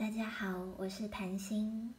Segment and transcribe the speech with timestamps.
[0.00, 1.92] 大家好，我是谭心。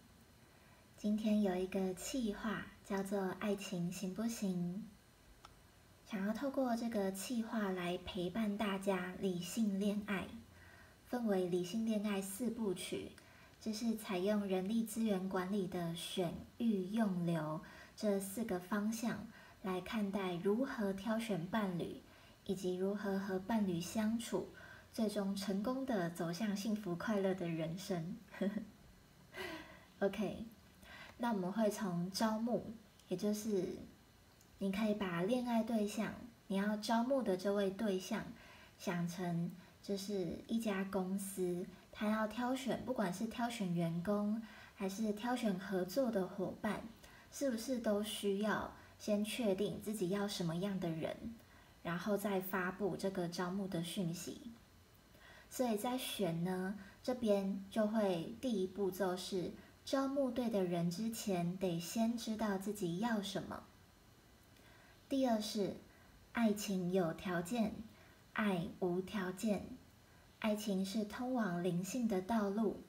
[0.97, 4.83] 今天有一个企划叫做“爱情行不行”，
[6.09, 10.25] 想要透过这个企划来陪伴大家理性恋爱，
[11.05, 13.11] 分为理性恋爱四部曲，
[13.61, 17.61] 这是采用人力资源管理的选育用留
[17.95, 19.27] 这四个方向
[19.61, 22.01] 来看待如何挑选伴侣，
[22.47, 24.49] 以及如何和伴侣相处。
[24.93, 28.15] 最终成功的走向幸福快乐的人生。
[29.99, 30.45] OK，
[31.17, 32.73] 那我们会从招募，
[33.07, 33.75] 也就是
[34.57, 36.13] 你可以把恋爱对象
[36.47, 38.23] 你要招募的这位对象
[38.77, 39.51] 想成
[39.81, 44.41] 就是一家公司，他要挑选，不管是挑选员工
[44.75, 46.81] 还是挑选合作的伙伴，
[47.31, 51.15] 是不是都需要先确定自己要什么样的人，
[51.83, 54.41] 然后再发布这个招募的讯息。
[55.51, 59.51] 所以在选呢，这边就会第一步骤是
[59.83, 63.63] 招募对的人之前，得先知道自己要什么。
[65.09, 65.75] 第二是
[66.31, 67.75] 爱情有条件，
[68.31, 69.67] 爱无条件。
[70.39, 72.81] 爱情是通往灵性的道路，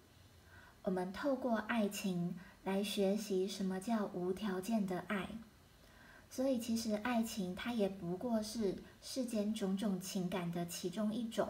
[0.84, 5.28] 我们透过爱情来学习什么叫无条件的爱。
[6.30, 11.48] 所以其实爱情它也不过是世间种种情感的其中一种。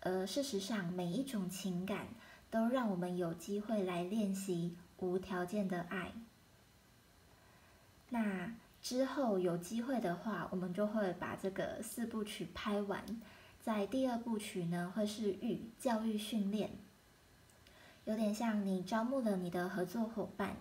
[0.00, 2.06] 而事实上，每一种情感
[2.50, 6.12] 都让我们有机会来练习无条件的爱。
[8.10, 13.04] 那之后有机会的话，我们就会把这个四部曲拍完。
[13.60, 16.70] 在第二部曲呢，会是育教育训练，
[18.04, 20.56] 有点像你招募了你的合作伙伴，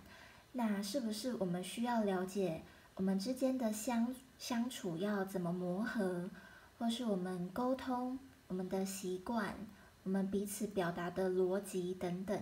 [0.51, 2.63] 那是不是我们需要了解
[2.95, 6.29] 我们之间的相相处要怎么磨合，
[6.77, 8.19] 或是我们沟通？
[8.47, 9.55] 我们的习惯，
[10.03, 12.39] 我们彼此表达的逻辑等等，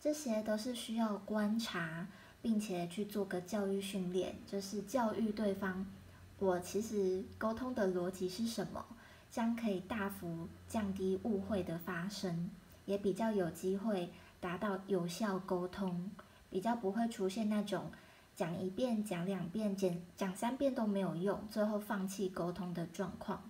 [0.00, 2.06] 这些都是需要观察，
[2.40, 5.84] 并且去做个教育训练，就是教育对方。
[6.38, 8.84] 我其实沟通的逻辑是什么，
[9.30, 12.48] 将可以大幅降低误会的发生，
[12.86, 16.10] 也比较有机会达到有效沟通，
[16.48, 17.90] 比较不会出现那种
[18.36, 23.42] 讲一遍、讲两遍、讲讲三遍都没有用，最后放弃沟通的状况。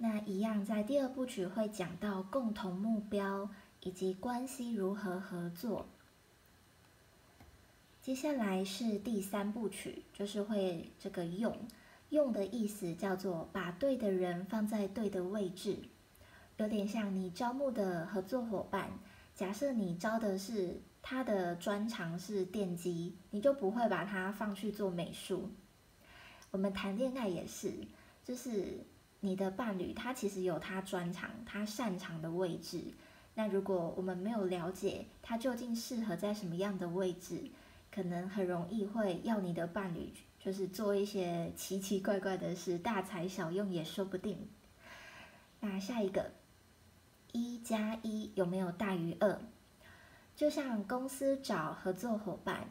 [0.00, 3.50] 那一样，在第二部曲会讲到共同目标
[3.80, 5.86] 以及关系如何合作。
[8.00, 11.58] 接下来是第三部曲，就是会这个用
[12.10, 15.76] 用的意思叫做把对的人放在对的位置，
[16.58, 18.92] 有点像你招募的合作伙伴。
[19.34, 25.50] 假设你招的是他的专长是电机，你就不会把他放去做美术。
[26.52, 27.72] 我们谈恋爱也是，
[28.24, 28.78] 就是。
[29.20, 32.82] 你的伴侣他其实有他专长、他擅长的位置。
[33.34, 37.50] 那如果我们没有了解他究竟适合在什么样的位置，
[37.92, 44.48] 可能很容易会要你的伴侣就是做一些奇奇怪怪的事，大材小用也说不定。
[45.60, 46.32] 那下一个，
[47.32, 49.40] 一加一有没有大于二？
[50.36, 52.68] 就像公司找合作伙伴，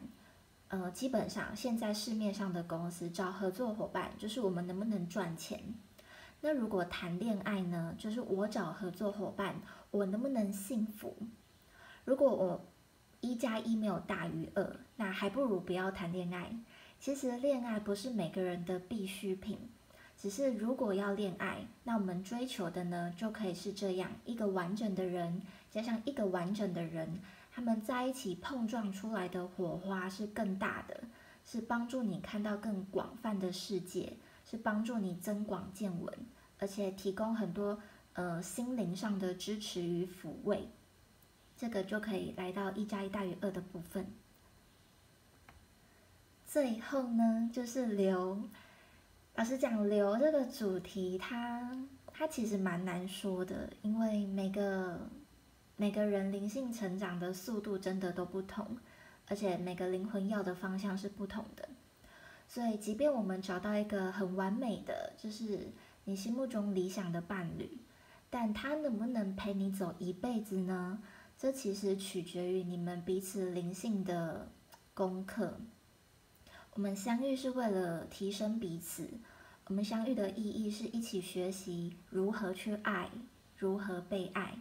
[0.69, 5.75] 呃，基本上现在市面上的公司找合作伙伴，就是我们能不能赚钱。
[6.41, 7.95] 那如果谈恋爱呢？
[7.97, 9.55] 就是我找合作伙伴，
[9.89, 11.15] 我能不能幸福？
[12.05, 12.65] 如果我
[13.21, 16.55] 一加一没有大于二，那还不如不要谈恋爱。
[16.99, 19.57] 其实恋爱不是每个人的必需品，
[20.15, 27.19] 只是如果要恋爱，那我们追求的呢，就可以是这样一个完整的人，加上一个完整的人，
[27.51, 31.01] 他们在一起碰撞出来的火花是更大的，
[31.43, 34.13] 是帮助你看到更广泛的世界。
[34.49, 36.13] 是帮助你增广见闻，
[36.59, 37.77] 而且提供很多
[38.13, 40.69] 呃心灵上的支持与抚慰，
[41.57, 44.07] 这个就可以来到一加一大于二的部分。
[46.45, 48.41] 最后呢，就是留。
[49.35, 54.99] 老实讲，留这个主题，它它其实蛮难说的，因为每个
[55.75, 58.77] 每个人灵性成长的速度真的都不同，
[59.27, 61.69] 而且每个灵魂要的方向是不同的。
[62.57, 65.67] 所以，即便我们找到一个很完美的，就是
[66.05, 67.77] 你心目中理想的伴侣，
[68.31, 70.99] 但他能不能陪你走一辈子呢？
[71.37, 74.49] 这其实取决于你们彼此灵性的
[74.95, 75.59] 功课。
[76.73, 79.07] 我们相遇是为了提升彼此，
[79.67, 83.07] 我们相遇的意义是一起学习如何去爱，
[83.55, 84.57] 如何被爱。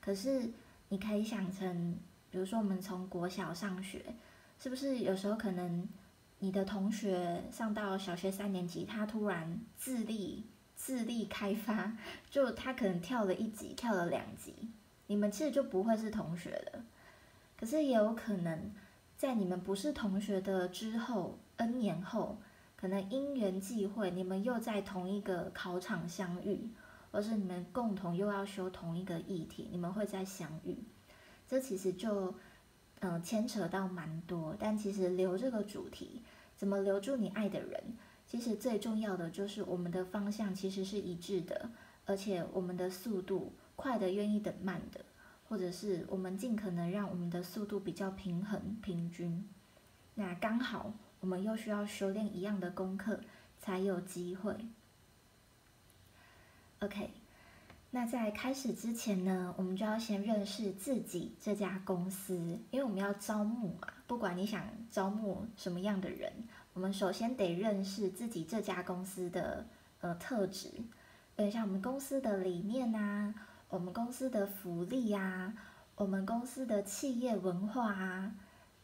[0.00, 0.50] 可是，
[0.88, 1.98] 你可以想成，
[2.30, 4.02] 比如说我们从国小上学，
[4.58, 5.86] 是不是有时候可能？
[6.40, 10.44] 你的同学上到小学三年级，他突然智力
[10.76, 11.96] 智力开发，
[12.30, 14.54] 就他可能跳了一级，跳了两级，
[15.06, 16.82] 你们其实就不会是同学了。
[17.58, 18.72] 可是也有可能，
[19.16, 22.38] 在你们不是同学的之后 N 年后，
[22.74, 26.70] 可能因缘际会，你们又在同一个考场相遇，
[27.12, 30.78] 或是你们共同又要修同一个议题，你们会再相遇。
[31.46, 32.34] 这其实就，
[33.00, 34.56] 嗯，牵扯到蛮多。
[34.58, 36.22] 但其实留这个主题，
[36.56, 37.82] 怎么留住你爱的人？
[38.26, 41.70] 其实最重要的就是我们的方向其实是一致的，
[42.06, 45.00] 而且我们的速度快的愿意等慢的，
[45.48, 49.48] 或者是我们尽可能让我们的速度比较平衡平均。
[50.14, 53.20] 那刚好我们又需要修炼一样的功课，
[53.58, 54.54] 才有机会。
[56.80, 57.10] OK，
[57.92, 62.36] 那在开始之前呢，我们就要先认识自己这家公司，
[62.70, 66.32] 因为我们要招募嘛，不管你想招募什么样的人。
[66.72, 69.66] 我们首先得认识自己这家公司的
[70.00, 70.70] 呃特质，
[71.34, 73.34] 呃，像我们公司的理念啊，
[73.68, 75.52] 我们公司的福利啊，
[75.96, 78.32] 我们公司的企业文化啊，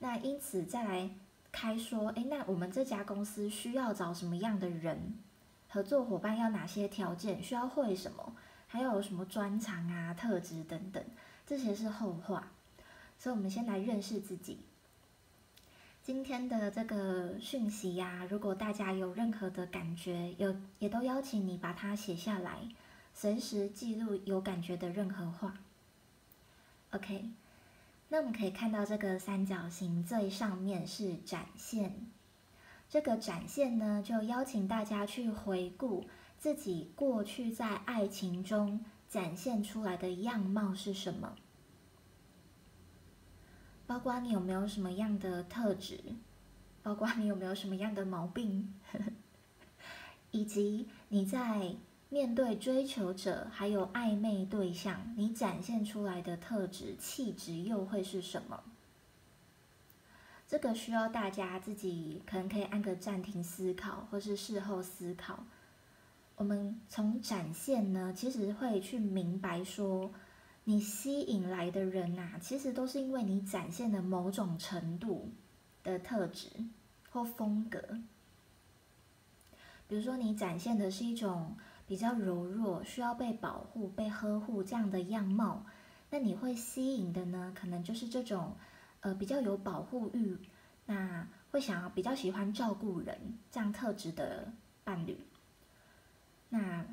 [0.01, 1.09] 那因此再来
[1.53, 5.15] 开说，诶，那我们这家公司需要找什么样的人？
[5.69, 7.41] 合作伙伴要哪些条件？
[7.41, 8.35] 需要会什么？
[8.67, 11.03] 还有什么专长啊、特质等等，
[11.47, 12.51] 这些是后话。
[13.19, 14.59] 所以，我们先来认识自己。
[16.03, 22.69] 今天的这个讯息呀，如果大家有任何的感觉，有也都邀请你把它写下来，
[23.13, 25.55] 随时记录有感觉的任何话。
[26.93, 27.31] OK，
[28.09, 32.07] 那我们可以看到这个三角形最上面是展现，
[32.89, 36.05] 这个展现呢，就邀请大家去回顾
[36.39, 41.37] 自己过去在爱情中展现出来的样貌是什么。
[43.87, 46.01] 包括你有没有什么样的特质，
[46.83, 48.75] 包括你有没有什么样的毛病，
[50.33, 51.75] 以及你在
[52.09, 58.63] 面对追求者还有暧昧对象，你展现出来的特质气质又会是什么？
[60.49, 65.45] 这个需要大家自己可能可以按个暂停思考，或是事后思考。
[66.37, 70.11] 我们从展现呢，其实会去明白说。
[70.69, 75.31] 你吸引来的人呐，其实都是因为你展现的某种程度
[75.85, 76.49] 的特质
[77.09, 77.81] 或风格。
[79.87, 81.57] 比如说，你展现的是一种
[81.87, 85.65] 比较柔弱、需要被保护、被呵护这样的样貌，
[86.11, 88.57] 那你会吸引的呢，可能就是这种
[89.03, 90.37] 呃比较有保护欲，
[90.85, 94.53] 那会想要比较喜欢照顾人这样特质的
[94.83, 95.17] 伴侣。
[96.49, 96.85] 那。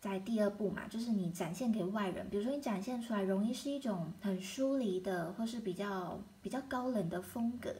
[0.00, 7.74] 在第二步嘛，就是你展现给外人，比如说你展现出来容易是一种很疏离的，或是比较比较高冷的风格，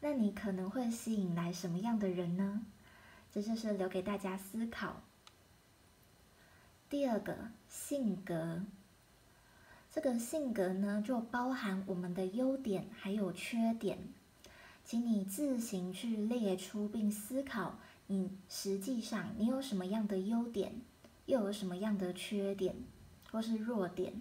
[0.00, 2.62] 那你可能会吸引来什么样的人呢？
[3.30, 5.02] 这就是留给大家思考。
[6.90, 7.36] 第二个
[7.68, 8.62] 性格，
[9.92, 14.00] 这个性格呢就包含我们的优点还有缺点，
[14.84, 17.78] 请你自行去列出并思考，
[18.12, 20.80] 你实际上你有什么样的优点。
[21.26, 22.74] 又有什么样的缺点
[23.30, 24.12] 或是弱点？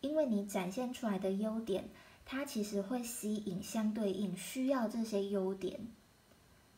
[0.00, 1.88] 因为你展现出来的优点，
[2.24, 5.88] 它其实会吸引相对应需要这些优点、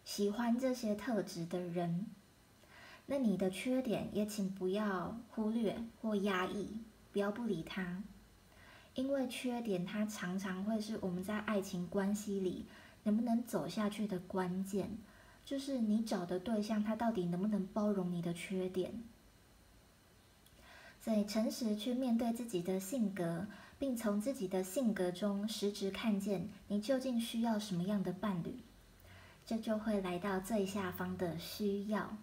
[0.02, 2.06] 喜欢这些特质的人。
[3.04, 6.70] 那你的缺点也请不要忽略或压抑，
[7.12, 8.02] 不要不理他，
[8.94, 12.64] 因为缺点它常常会是我们在爱情关系里
[13.02, 14.96] 能不能走下去的关键。
[15.44, 19.02] 就是你找的对象，他到底能不能包容你的缺点？
[21.00, 23.46] 所以诚实去面对自己的性格，
[23.78, 28.56] 并从自己的性格中实质看见你究竟需要什么样的伴侣，
[29.44, 32.16] 这就会来到最下方的需要。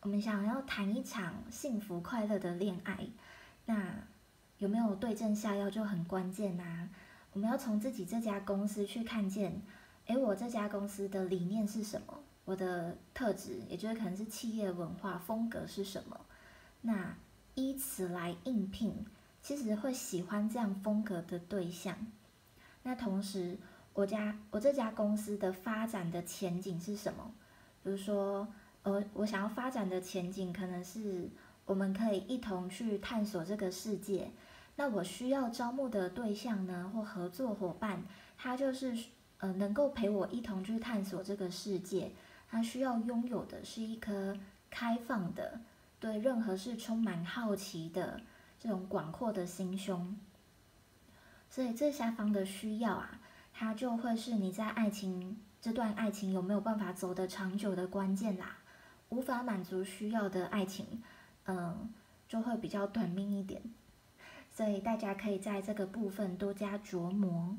[0.00, 3.06] 我们想要谈一场幸福快乐的恋爱，
[3.66, 3.94] 那
[4.56, 6.88] 有没有对症下药就很关键呐。
[7.34, 9.60] 我们要从自己这家公司去看见。
[10.06, 12.14] 诶，我这家公司的理念是什么？
[12.44, 16.20] 我的特质，也就是可能是企业文化风格是什么？
[16.82, 17.16] 那
[17.56, 19.04] 依此来应聘，
[19.42, 21.96] 其实会喜欢这样风格的对象。
[22.84, 23.58] 那同时，
[23.94, 27.32] 我家我这家公司的发展的前景是什么？
[27.82, 28.46] 比如说，
[28.84, 31.28] 呃，我想要发展的前景可能是
[31.64, 34.30] 我们可以一同去探索这个世界。
[34.76, 38.04] 那我需要招募的对象呢，或合作伙伴，
[38.38, 38.96] 他就是。
[39.38, 42.12] 呃，能够陪我一同去探索这个世界，
[42.48, 44.36] 他需要拥有的是一颗
[44.70, 45.60] 开放的、
[46.00, 48.20] 对任何事充满好奇的
[48.58, 50.16] 这种广阔的心胸。
[51.50, 53.20] 所以这下方的需要啊，
[53.52, 58.58] 它就会是你在爱情这段爱情有没有办法走得长久的关键啦。
[59.08, 61.02] 无法满足需要的爱情，
[61.44, 61.92] 嗯，
[62.28, 63.62] 就会比较短命一点，
[64.50, 67.56] 所以大家可以在这个部分多加琢磨。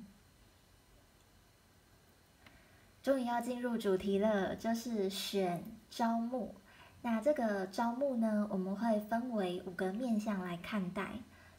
[3.07, 6.53] 终于要进入主题了，就是选招募。
[7.01, 11.11] 那这个招募呢，我们会分为五个面向来看待。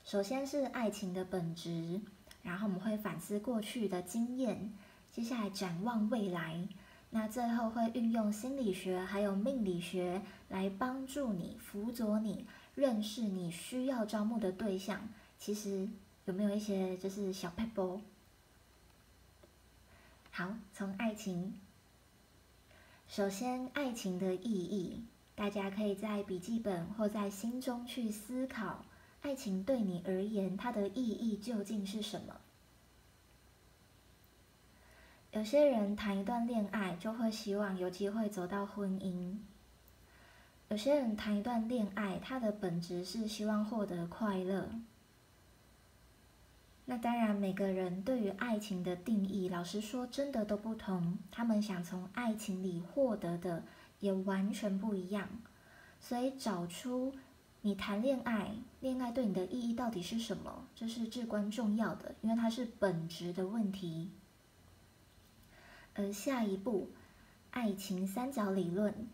[0.04, 2.02] 首先是爱情的本质，
[2.42, 4.70] 然后我们会反思过去的经验，
[5.10, 6.68] 接下来展望未来。
[7.08, 15.00] 那最后会运用心理学还有命理学来帮助你、辅佐你认识你需要招募的对象。
[15.38, 15.88] 其实
[16.26, 18.00] 有没有一些就是小 pebble？
[20.38, 21.58] 好，从爱情。
[23.08, 25.02] 首先，爱情的意义，
[25.34, 28.84] 大家可以在笔记本或在心中去思考，
[29.22, 32.36] 爱情对你而言，它的意义究竟是什么？
[35.32, 39.38] 有些人谈一段恋爱，就会希望有机会走到婚姻；
[40.68, 44.70] 有些人谈一段恋爱，它的本质是希望获得快乐。
[46.90, 51.18] 那当然，每个人对于爱情的定义，老实说，真的都不同。
[51.30, 53.62] 他们想从爱情里获得的
[54.00, 55.28] 也完全不一样。
[56.00, 57.12] 所以，找出
[57.60, 64.10] 你谈恋爱，恋爱对你的意义到底是什么，这是至关重要的，因为它是本质的问题。
[65.92, 66.88] 而下一步，
[67.50, 69.06] 爱情三角理论，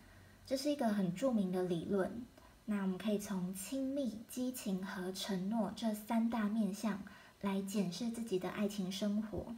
[0.46, 2.22] 这是一个很著名的理论。
[2.66, 7.02] 那我们可以从亲密、激情和承诺这三大面向。
[7.44, 9.54] 来检视自己的爱情生活。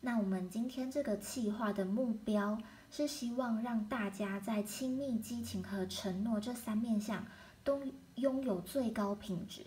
[0.00, 2.58] 那我们今天这个计划的目标
[2.90, 7.26] 是希望让大家在亲密、激情和承诺这三面相
[7.62, 7.82] 都
[8.14, 9.62] 拥有最高品质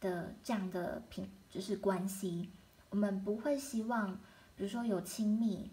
[0.00, 2.50] 的这样的品，就是关系。
[2.90, 4.18] 我们不会希望，
[4.56, 5.70] 比如说有亲密、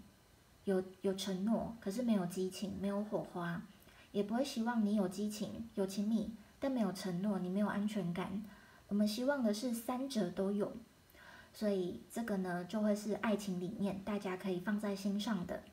[0.65, 3.59] 有有承诺，可是没有激情、没有火花；
[4.11, 8.43] 也不会希望你有激情、有亲密，但没有承诺，你没有安全感。
[8.87, 10.71] 我们希望的是三者都有。
[11.53, 15.63] 所以这个呢，就会是爱情里面大家可以放在心上的。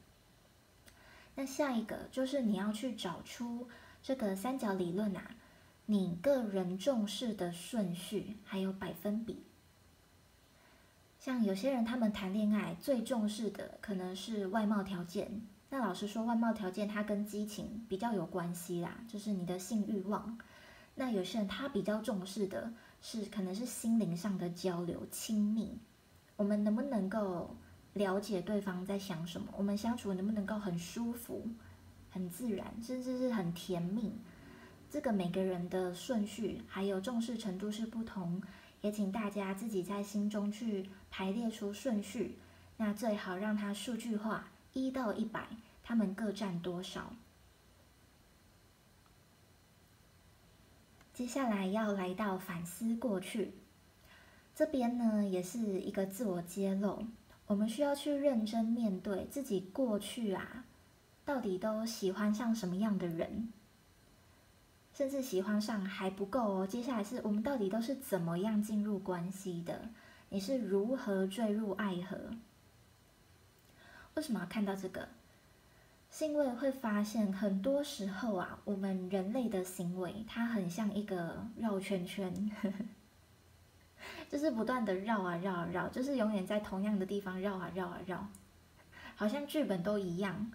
[1.37, 3.69] 那下一个就是你要去找出
[4.03, 5.31] 这个三角理论啊，
[5.87, 9.45] 你个人重视的顺序还有百分比。
[11.21, 20.39] 像有些人他们谈恋爱最重视的可能是外貌条件，那老实说，外貌条件它跟激情比较有关系啦，就是你的性欲望。
[20.97, 22.73] 那有些人他比较重视的。
[23.01, 25.79] 是，可能是心灵上的交流、亲密。
[26.37, 27.57] 我们能不能够
[27.95, 29.49] 了解对方在想什么？
[29.57, 31.49] 我们相处能不能够很舒服、
[32.11, 34.13] 很自然，甚至是很甜蜜？
[34.91, 38.43] 这个每个人的顺序还有重视程度是不同，
[38.81, 42.39] 也请大家自己在心中去排列出顺序。
[42.77, 45.49] 那最好让它数据化，一到一百，
[45.83, 47.13] 他们各占多少？
[51.19, 53.53] 接下来要来到反思过去，
[54.55, 57.05] 这边呢也是一个自我揭露。
[57.49, 60.65] 我们需要去认真面对自己过去啊，
[61.25, 63.53] 到底都喜欢上什么样的人，
[64.95, 66.65] 甚至喜欢上还不够哦。
[66.65, 69.89] 接下来是我们到底都是怎么样进入关系的？
[70.29, 72.17] 你是如何坠入爱河？
[74.15, 75.09] 为什么要看到这个？
[76.11, 82.51] 是因为会发现很多时候啊，我们人类的行为它很像一个绕圈圈，
[84.29, 88.27] 就是不断的绕啊绕啊绕，就是永远在同样的地方绕啊绕啊绕，
[89.17, 90.51] 好像剧本都一样。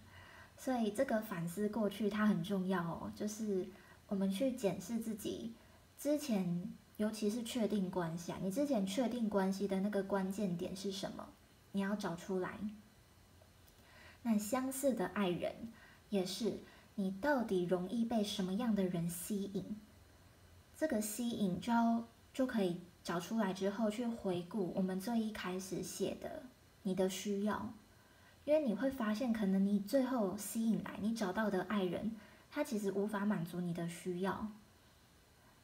[0.57, 3.67] 所以这个反思过去它很重要哦，就是
[4.07, 5.53] 我们去检视自己
[5.97, 11.27] 之前，尤其是确定关系啊，你之前确定关系的那个关键点是什么？
[11.71, 12.59] 你要找出来。
[14.23, 15.53] 那相似的爱人，
[16.09, 16.59] 也是
[16.95, 19.75] 你到底容易被什么样的人吸引？
[20.77, 21.71] 这个吸引就
[22.33, 26.43] 就可以找出来之后去回顾我们最一开始写的
[26.83, 27.73] 你的需要，
[28.45, 32.11] 因为你会发现，可能你最后吸引来你找到的爱人，
[32.49, 34.47] 他其实无法满足你的需要。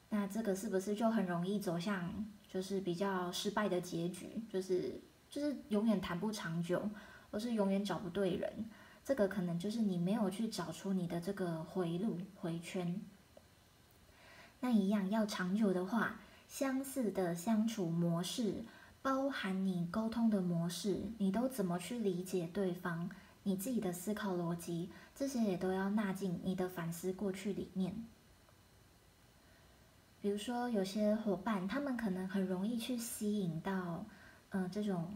[0.10, 4.28] 那这个是不是就很容易走向就是比较失败的结局？
[4.51, 5.00] 就是
[5.30, 6.89] 就是永远谈不长久。
[7.31, 8.65] 而是永远找不对人，
[9.05, 13.00] 这个可能就是你没有去找出你的这个回路回圈。
[14.59, 18.63] 那一样要长久的话，相似的相处模式，
[19.01, 23.09] 包含你沟通的模式，你都怎么去理解对方，
[23.43, 28.03] 你自己的思考逻辑，这些也都要纳进你的反思过去里面。
[30.21, 34.05] 比如说，有些伙伴，他们可能很容易去吸引到，
[34.50, 35.09] 嗯，这种。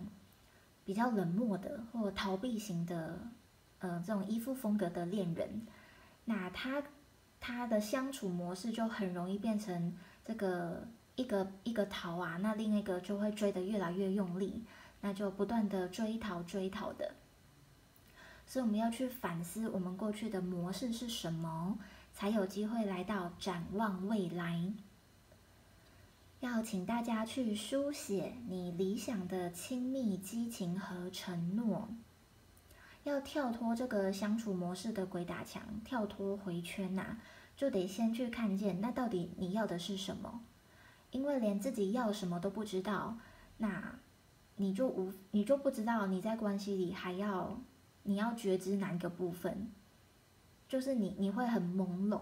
[0.86, 3.20] 比较冷漠的或逃避型的，
[3.80, 5.66] 呃，这种依附风格的恋人，
[6.26, 6.84] 那他
[7.40, 14.64] 他的相处模式就很容易变成这个一个一个逃啊，那另一个就会追得越来越用力，
[15.02, 17.14] 那就不断的追逃追逃的。
[18.46, 21.80] 所以我们要去反思我们过去的模式是什么，
[22.14, 24.74] 才有机会来到展望未来。
[26.44, 31.88] 要请大家去书写你理想的亲密、激情和承诺。
[33.06, 37.16] 要跳脱这个相处模式的鬼打墙，跳脱回圈呐，
[37.56, 40.42] 就得先去看见那到底你要的是什么。
[41.12, 43.18] 因为连自己要什么都不知道，
[43.60, 43.98] 那
[44.58, 47.58] 你就无你就不知道你在关系里还要
[48.04, 49.72] 你要觉知哪个部分，
[50.68, 52.20] 就是你你会很朦胧，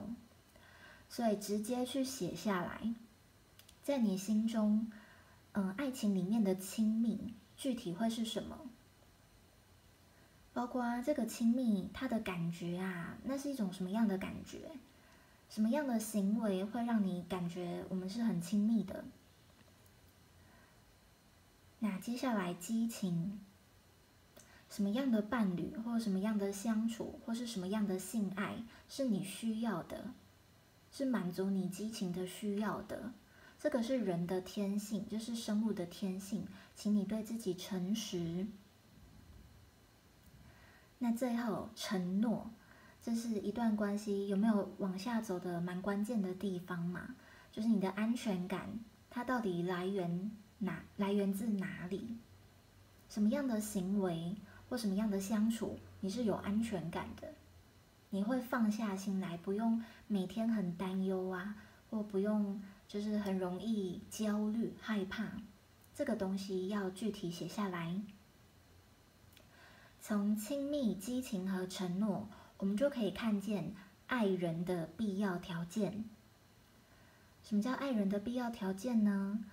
[1.10, 2.94] 所以直接去写下来，
[3.84, 4.92] 在你心中，
[5.54, 8.58] 嗯，爱情里面的亲密具体会是什么？
[10.54, 14.60] 包括这个亲密，它的感觉啊，那是一种什么样的感觉？
[15.50, 19.04] 什么样的行为会让你感觉我们是很亲密的？
[21.80, 23.40] 那接下来激情，
[24.70, 30.12] 什么样的伴侣，或什么样的相处，或是什么样的性爱是你需要的，
[30.92, 33.12] 是满足你激情的需要的？
[33.62, 38.48] 这个是人的天性，就是生物的天性，请你对自己诚实。
[40.98, 42.50] 那最后承诺，
[43.04, 47.14] 这是一段关系有没有往下走的蛮关键的地方嘛？
[47.52, 48.80] 就是你的安全感，
[49.12, 50.82] 它到底来源哪？
[50.98, 52.18] 来源自哪里？
[53.10, 54.36] 什么样的行为
[54.70, 57.32] 或什么样的相处，你是有安全感的？
[58.10, 61.56] 你会放下心来，不用每天很担忧啊，
[61.92, 62.60] 或不用
[62.92, 65.38] 就是很容易焦虑害怕，
[65.96, 68.02] 这个东西要具体写下来。
[70.02, 73.74] 从亲密、激情和承诺，我们就可以看见
[74.08, 76.04] 爱人的必要条件。
[77.42, 79.46] 什么叫爱人的必要条件呢？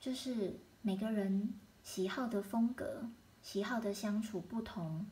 [0.00, 3.10] 就是每个人喜好的风格、
[3.42, 5.04] 喜好的相处不同，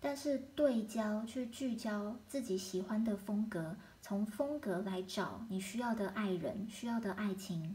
[0.00, 3.76] 但是对焦去聚焦自己喜欢的风格，
[4.08, 7.74] 从风格来找你需要的爱人、需要的爱情，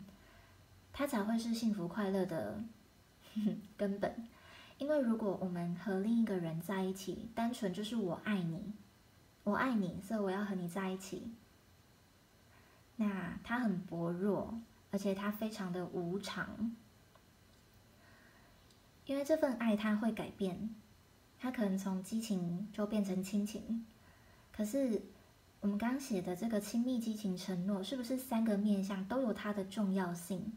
[0.94, 2.64] 它才会是幸福快乐的
[3.76, 4.26] 根本。
[4.78, 8.72] 因为如果我们和另一个人在一起，单纯就是我爱你，
[9.44, 11.34] 我爱你，所以我要和你在一起。
[12.96, 14.58] 那他很薄弱，
[14.92, 16.74] 而且他非常的无常。
[19.06, 20.74] 因为这份爱他会改变，
[21.38, 23.86] 他可能从激情就变成亲情。
[24.54, 25.02] 可是
[25.62, 30.52] 我们刚写的这个亲密、激情、承诺，是不是三个面向都有它的重要性？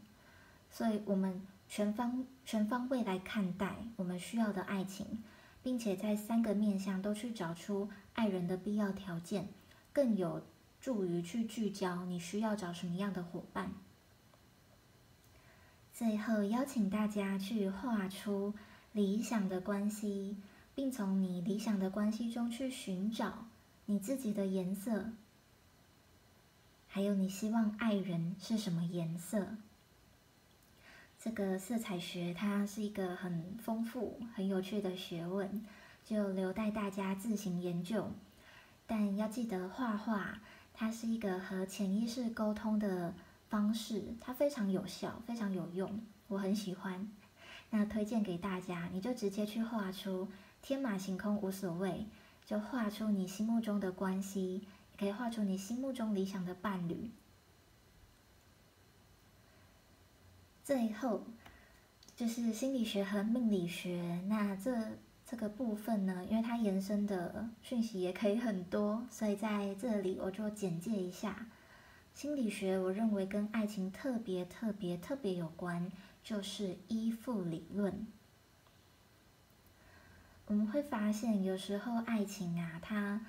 [0.69, 1.41] 所以我们。
[1.67, 5.23] 全方全方位来看待我们需要的爱情，
[5.63, 9.47] 并且在三个面向都去找出爱人的必要条件，
[9.91, 10.43] 更有
[10.79, 13.71] 助于去聚焦你需要找什么样的伙伴。
[15.91, 18.53] 最后邀请大家去画出
[18.91, 20.37] 理想的关系，
[20.75, 23.47] 并从你理想的关系中去寻找
[23.87, 25.11] 你自己的颜色，
[26.87, 29.49] 还有你希望爱人是什么颜色。
[31.19, 35.63] 这个色彩学它是一个很丰富、很有趣的学问，
[36.03, 38.11] 就留待大家自行研究。
[38.87, 40.39] 但要记得，画画
[40.73, 43.13] 它是一个和潜意识沟通的
[43.49, 47.07] 方式，它非常有效、非常有用，我很喜欢。
[47.69, 50.27] 那推荐给大家，你就直接去画出
[50.63, 52.07] 天马行空无所谓，
[52.45, 57.09] 就画出你心目中的关系，也可以画出你心目中理想的伴侣。
[60.63, 61.23] 最后
[62.15, 71.47] 就是心理学和命理学，那这这个部分呢，因为它延伸的讯息也可以很多，所以在这里我就简介一下
[72.13, 72.77] 心理学。
[72.77, 75.91] 我认为跟爱情特别特别特别有关，
[76.23, 78.07] 就是依附理论。
[80.47, 83.19] 我们会发现，有时候爱情啊，它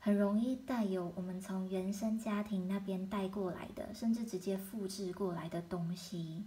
[0.00, 6.44] 很容易带有我们从原生家庭那边带过来的，甚至直接复制过来的东西。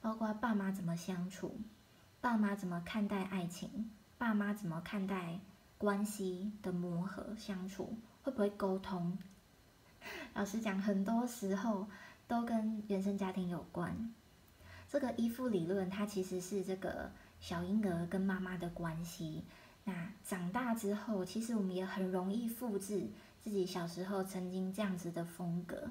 [0.00, 1.54] 包括爸妈怎么相处，
[2.20, 5.38] 爸妈怎么看待爱情，爸妈怎么看待
[5.76, 9.18] 关系的磨合相处，会不会沟通？
[10.32, 11.86] 老实讲，很多时候
[12.26, 14.12] 都跟原生家庭有关。
[14.88, 19.44] 这个依附理论，它其实是这个小婴儿跟妈妈的关系。
[19.84, 19.92] 那
[20.24, 23.10] 长大之后，其实我们也很容易复制
[23.42, 25.90] 自己小时候曾经这样子的风格，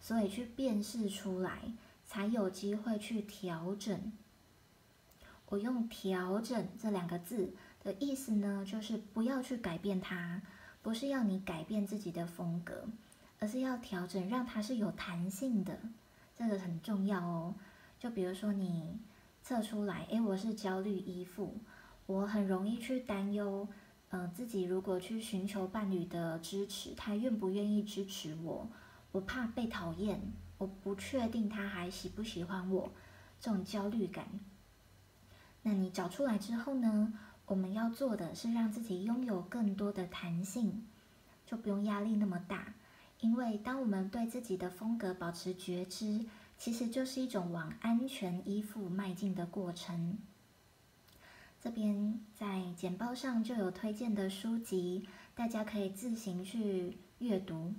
[0.00, 1.74] 所以去辨识出来。
[2.04, 4.12] 才有机会去调整。
[5.48, 10.42] 我用“调整”这两个字的意思呢，就是不要去改变它，
[10.82, 12.86] 不是要你改变自己的风格，
[13.38, 15.78] 而是要调整，让它是有弹性的，
[16.36, 17.54] 这个很重要哦。
[17.98, 18.98] 就比如说你
[19.42, 21.58] 测出来，诶，我是焦虑依附，
[22.06, 23.66] 我很容易去担忧，
[24.10, 28.68] 嗯，自己如果去寻求伴侣的支持，他愿不愿意支持我？
[29.10, 30.20] 我怕被讨厌，
[30.58, 32.92] 我不确定他还喜不喜欢我，
[33.40, 34.26] 这种焦虑感。
[35.62, 37.12] 那你找出来之后呢？
[37.46, 40.86] 我们要做的是让自己拥有更多的弹性，
[41.44, 42.72] 就不用压力那么大。
[43.20, 46.24] 因为当我们对自己的风格保持觉知，
[46.62, 50.16] 其实就是一种往安全依附迈进的过程。
[51.60, 57.74] 这边在简报上就有推荐的书籍，大家可以自行去阅读。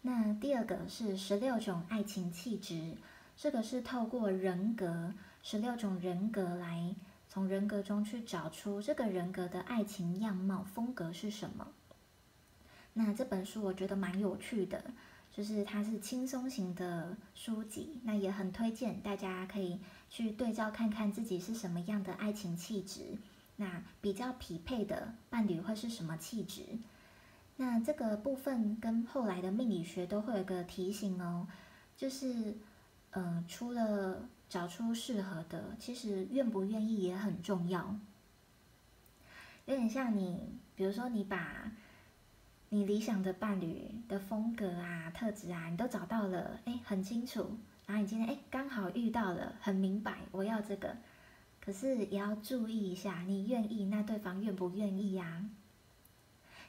[0.00, 2.96] 那第二个是十六种爱情气质，
[3.36, 5.12] 这个是透过人格
[5.42, 6.94] 十六种人格来
[7.28, 11.68] 从人格中去找出这个人格的爱情样貌风格是什么。
[12.94, 14.82] 那这本书我觉得蛮有趣的，
[15.36, 23.18] 就是它是轻松型的书籍，那也很推荐大家可以去对照看看自己是什么样的爱情气质，
[23.56, 26.62] 那比较匹配的伴侣会是什么气质。
[27.58, 31.46] 那这个部分跟后来的命理学都会有个提醒哦，
[31.98, 32.56] 就是，
[33.10, 37.94] 呃，除了找出适合的，其实愿不愿意也很重要。
[39.66, 41.70] 有点像你，比如说你把
[42.76, 50.94] 你理想的伴侣的风格啊、特质啊，你都找到了，哎，很清楚，然后你今天哎刚好遇到了，很明白我要这个，
[51.58, 55.48] 可是也要注意一下，你愿意，那对方愿不愿意呀？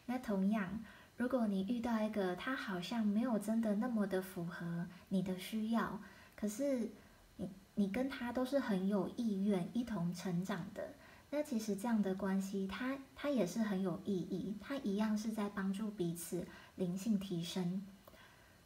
[0.06, 0.82] 那同样，
[1.18, 6.00] 如果你遇到一个他好像没有真的那么的符合你的需要，
[6.38, 6.90] 可是
[7.36, 10.94] 你你跟他都是很有意愿一同成长的，
[11.30, 17.86] 那其实这样的关系，它它也是很有意义，它一样是在帮助彼此灵性提升。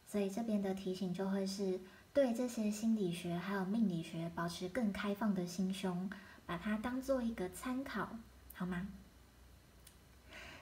[0.06, 1.80] 所以这边的提醒就会是
[2.14, 6.10] 对这些心理学还有命理学保持更开放的心胸，
[6.46, 8.10] 把它当做一个参考，
[8.54, 8.88] 好吗？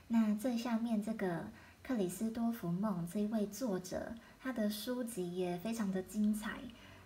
[0.08, 1.48] 那最下面这个
[1.84, 6.60] 克里斯多福梦这一位作者，他的书籍也非常的精彩。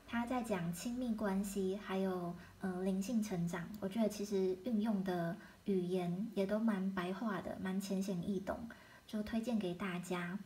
[0.08, 8.58] 他在讲亲密关系，还有呃灵性成长，我觉得其实运用的语言也都蛮白话的，蛮浅显易懂，
[9.06, 10.40] 就推荐给大家。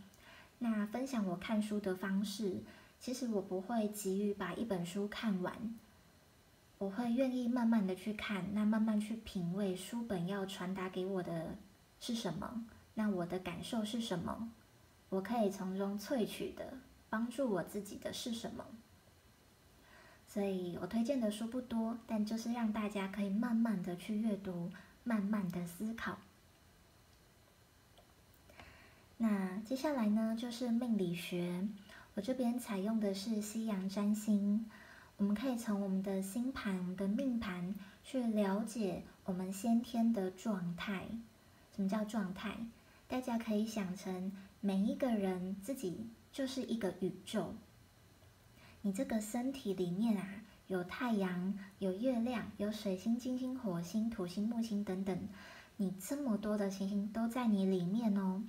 [0.58, 2.64] 那分享我看书的方式，
[3.00, 5.78] 其实我不会急于把一本书看完，
[6.80, 11.56] 我会愿意慢慢的去看，那慢慢去品味书本要传达给我的。
[12.00, 12.64] 是什么？
[12.94, 14.52] 那我的感受是什么？
[15.10, 16.74] 我可以从中萃取的
[17.10, 18.64] 帮助我自己的是什么？
[20.28, 24.70] 所以我推荐的书不多，但就是让大家可以慢慢的去阅读，
[25.04, 26.18] 慢慢的思考。
[29.18, 31.68] 那接下来呢，就是命理学。
[32.14, 34.70] 我这边采用的是西洋占星，
[35.18, 41.08] 我们可以从我们的星盘、我们的命盘去了解我们先天的状态。
[41.76, 42.58] 什么叫状态？
[43.08, 47.56] 大家可以想成每一个人自己就是一个宇宙。
[48.88, 50.26] 你这个身体里面啊，
[50.68, 55.28] 有太阳、有月亮、有水星、金星、火星、土星、木星等等，
[55.76, 58.42] 你这么多的行星都在你里面哦。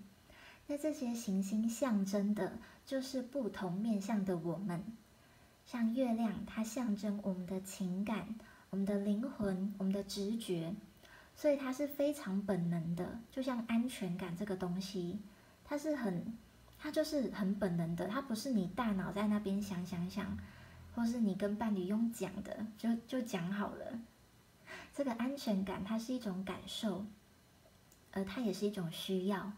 [0.69, 2.53] 那这些行星象征的
[2.87, 4.85] 就是不同面向的我们。
[5.67, 8.37] 像月亮，它象征我们的情感、
[8.71, 10.73] 我们的灵魂、我们的直觉。
[11.35, 15.19] 所以它是非常本能的，就像安全感这个东西，
[15.65, 16.33] 它是很，
[16.81, 20.39] 它就是很本能的，它不是你大脑在那边想想想，
[20.95, 24.01] 或是你跟伴侣用讲的，就就讲好了。
[24.95, 27.05] 这个安全感它是一种感受，
[28.13, 29.53] 而它也是一种需要。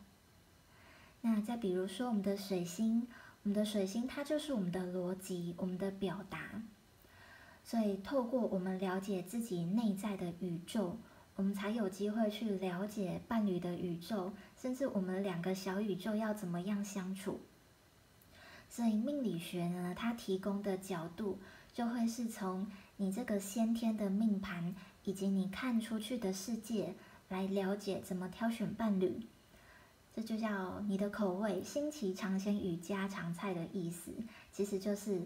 [1.20, 3.06] 那再比如说我们的水星，
[3.42, 6.62] 我们的水星它就是我们的逻辑，我们的表达。
[7.62, 10.98] 所以透过我们了解自己内在的宇宙。
[11.36, 17.40] 我们才有机会去了解伴侣的宇宙，甚至我们两个小宇宙要怎么样相处。
[18.68, 21.38] 所以命理学呢，它提供的角度
[21.72, 26.94] 就会是从你这个先天的命盘，以及你看出去的世界
[27.28, 29.26] 来了解怎么挑选伴侣。
[30.14, 34.12] 这就叫你的口味，新奇尝鲜与家常菜的意思，
[34.52, 35.22] 其实就是，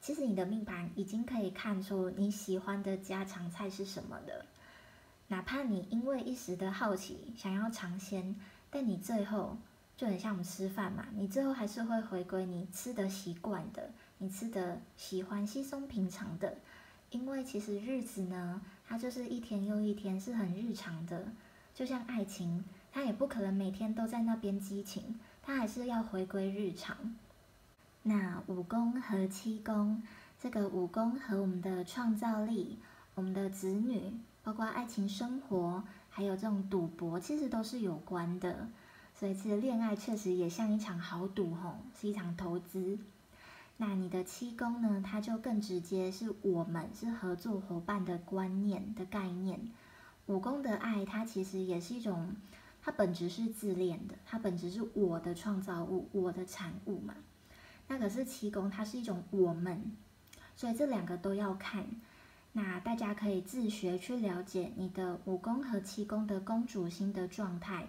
[0.00, 4.44] 其实你的命盘已经可以看出你喜欢的家常菜是什么的。
[5.28, 8.36] 哪怕你因为一时的好奇想要尝鲜，
[8.74, 9.56] 但你最后
[9.96, 16.56] 就很像我们吃饭嘛，你最后还是会回归你吃的习惯的，你吃的喜欢稀松平常的。
[17.10, 21.28] 因为其实日子呢，它就是一天又一天，是很日常的。
[21.72, 27.14] 就像爱情，它也不可能每天都在那边激情，它还是要回归日常。
[28.02, 30.02] 那五宫和七宫，
[30.42, 32.80] 这个五宫和我们的创造力、
[33.14, 35.84] 我们的子女，包括爱情生活，
[36.16, 38.68] 还有这种赌博，其实都是有关的。
[39.18, 42.96] 所以，其实恋爱确实也像一场豪赌，吼，是一场投资。
[43.78, 45.02] 那你的七宫呢？
[45.04, 49.72] 它就更直接，是我们是合作伙伴的观念的概念。
[50.26, 52.36] 五宫的爱，它其实也是一种，
[52.80, 57.16] 它本质是自恋的，它本质是我的创造物，我的产物嘛。
[57.88, 59.96] 那可是七宫，它是一种我们，
[60.54, 61.84] 所以这两个都要看。
[62.56, 67.88] 那大家可以自学去了解你的五宫和七宫的公主星的状态，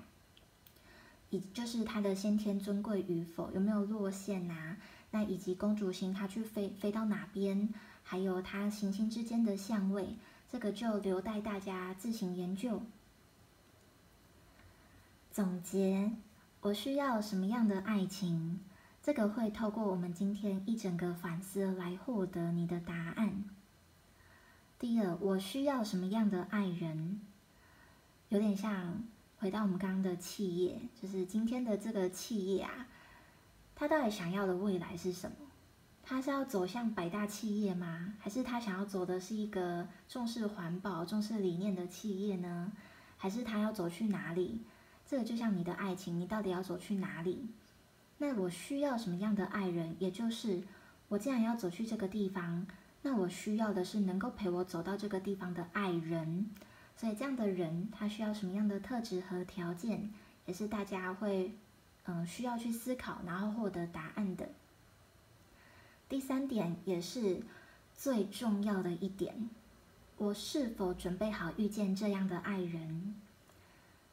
[1.30, 4.78] 以就是它的先天尊贵与否，有没有落线呐？
[5.12, 7.70] 那以及公主星它去飞飞到哪边，
[8.02, 10.16] 还有它行星之间的相位，
[10.52, 12.82] 这个就留待大家自行研究。
[15.32, 16.12] 总结，
[16.62, 18.60] 我需要什么样的爱情？
[19.04, 23.44] 这个会透过我们今天一整个反思来获得你的答案。
[24.78, 27.22] 第二，我需要什么样的爱人？
[28.28, 29.02] 有点像
[29.38, 32.88] 回到我们刚刚的企业，就是今天的这个企业啊。
[33.74, 35.38] 他到底想要的未来是什么？
[36.04, 38.16] 他是要走向百大企业吗？
[38.20, 42.72] 还是他想要走的是一个重视环保、重视理念的企业呢？
[43.18, 44.60] 还是他要走去哪里？
[45.08, 47.48] 这个就像你的爱情，你到底要走去哪里？
[48.18, 49.96] 那我需要什么样的爱人？
[50.00, 50.62] 也就是
[51.08, 52.68] 我既然要走去这个地方，
[53.06, 56.50] 那我需要的是能够陪我走到这个地方的爱人。
[56.98, 60.12] 所以这样的人，他需要什么样的特质和条件，
[60.48, 61.54] 也是大家会。
[62.08, 64.48] 嗯，需要去思考，然后获得答案的。
[66.08, 67.42] 第三点也是
[67.98, 69.50] 最重要的一点，
[70.18, 73.16] 我是否准备好遇见这样的爱人？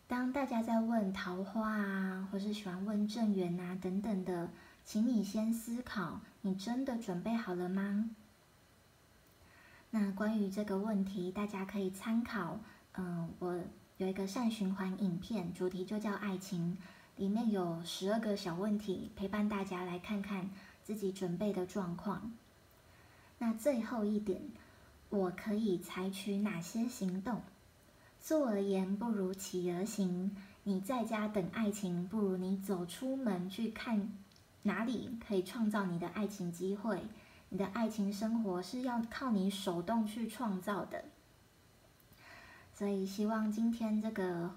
[0.09, 4.49] 当大家在问桃花啊，或是喜欢问正缘啊等等的，
[4.87, 8.09] 请你先思考，你真的准备好了吗？
[9.95, 12.59] 那关于这个问题，大家可以参考，
[12.95, 13.63] 嗯，我
[13.99, 16.79] 有一个善循环影片，主题就叫爱情。
[17.17, 20.49] 里面有十二个小问题，陪伴大家来看看
[20.83, 22.33] 自己准备的状况。
[23.37, 24.41] 那最后一点，
[25.11, 27.43] 我可以采取哪些行动？
[28.19, 30.35] 坐而言不如起而行。
[30.65, 34.11] 你在家等爱情，不如你走出门去看
[34.63, 37.03] 哪里可以创造你的爱情机会。
[37.53, 41.05] 你的爱情生活是要靠你手动去创造的。
[42.75, 44.51] 所以希望今天这个。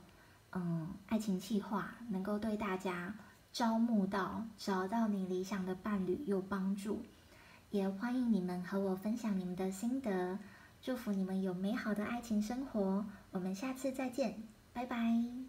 [0.58, 3.14] 嗯，爱情计划能够对大家
[3.52, 7.04] 招募到、找到你理想的伴侣有帮助，
[7.72, 10.40] 也欢迎你们和我分享你们的心得，
[10.82, 13.06] 祝福你们有美好的爱情生活。
[13.32, 15.45] 我们下次再见，拜拜。